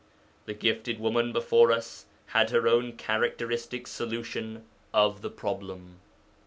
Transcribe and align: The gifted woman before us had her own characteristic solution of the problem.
The 0.47 0.55
gifted 0.55 0.99
woman 0.99 1.31
before 1.31 1.71
us 1.71 2.07
had 2.25 2.49
her 2.49 2.67
own 2.67 2.93
characteristic 2.93 3.85
solution 3.85 4.65
of 4.95 5.21
the 5.21 5.29
problem. 5.29 5.99